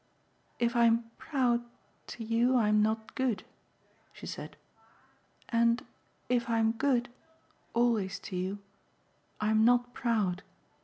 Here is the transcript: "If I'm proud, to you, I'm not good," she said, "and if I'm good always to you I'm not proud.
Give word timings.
"If 0.57 0.75
I'm 0.75 1.11
proud, 1.19 1.63
to 2.07 2.23
you, 2.23 2.57
I'm 2.57 2.81
not 2.81 3.13
good," 3.13 3.43
she 4.11 4.25
said, 4.25 4.57
"and 5.49 5.85
if 6.27 6.49
I'm 6.49 6.71
good 6.71 7.09
always 7.75 8.17
to 8.21 8.35
you 8.35 8.57
I'm 9.39 9.63
not 9.63 9.93
proud. 9.93 10.41